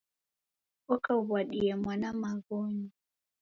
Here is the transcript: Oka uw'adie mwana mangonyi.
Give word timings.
Oka 0.93 1.11
uw'adie 1.21 1.73
mwana 1.81 2.07
mangonyi. 2.21 2.87